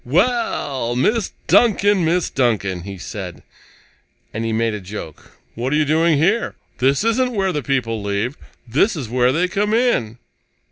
[0.03, 2.03] "Well, Miss Duncan!
[2.03, 3.43] Miss Duncan!" he said,
[4.33, 5.33] and he made a joke.
[5.53, 6.79] "What are you doing here?" he said.
[6.89, 8.35] "This isn't where the people leave.
[8.67, 10.17] This is where they come in!"